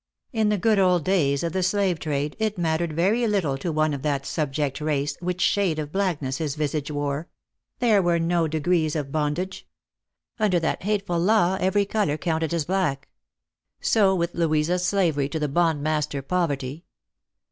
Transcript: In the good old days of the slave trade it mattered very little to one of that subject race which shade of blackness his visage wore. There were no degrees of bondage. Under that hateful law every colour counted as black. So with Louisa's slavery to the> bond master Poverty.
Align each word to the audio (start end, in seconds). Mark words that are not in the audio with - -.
In 0.33 0.49
the 0.49 0.57
good 0.57 0.79
old 0.79 1.05
days 1.05 1.43
of 1.43 1.53
the 1.53 1.61
slave 1.61 1.99
trade 1.99 2.35
it 2.39 2.57
mattered 2.57 2.93
very 2.93 3.27
little 3.27 3.55
to 3.59 3.71
one 3.71 3.93
of 3.93 4.01
that 4.01 4.25
subject 4.25 4.81
race 4.81 5.15
which 5.19 5.41
shade 5.41 5.77
of 5.77 5.91
blackness 5.91 6.37
his 6.39 6.55
visage 6.55 6.89
wore. 6.89 7.29
There 7.77 8.01
were 8.01 8.17
no 8.17 8.47
degrees 8.47 8.95
of 8.95 9.11
bondage. 9.11 9.67
Under 10.39 10.59
that 10.59 10.81
hateful 10.81 11.19
law 11.19 11.55
every 11.61 11.85
colour 11.85 12.17
counted 12.17 12.51
as 12.51 12.65
black. 12.65 13.09
So 13.79 14.15
with 14.15 14.33
Louisa's 14.33 14.83
slavery 14.83 15.29
to 15.29 15.37
the> 15.37 15.47
bond 15.47 15.83
master 15.83 16.23
Poverty. 16.23 16.83